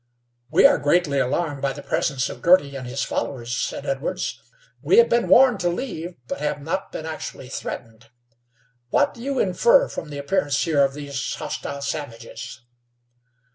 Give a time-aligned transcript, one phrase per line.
[0.49, 4.41] "We are greatly alarmed by the presence of Girty and his followers," said Edwards.
[4.81, 8.09] "We have been warned to leave, but have not been actually threatened.
[8.89, 12.61] What do you infer from the appearance here of these hostile savages?"